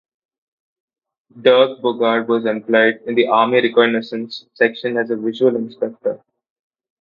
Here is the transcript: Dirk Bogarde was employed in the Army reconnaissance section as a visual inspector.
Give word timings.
Dirk 1.43 1.79
Bogarde 1.79 2.25
was 2.27 2.47
employed 2.47 3.01
in 3.05 3.13
the 3.13 3.27
Army 3.27 3.61
reconnaissance 3.61 4.47
section 4.55 4.97
as 4.97 5.11
a 5.11 5.15
visual 5.15 5.55
inspector. 5.55 6.19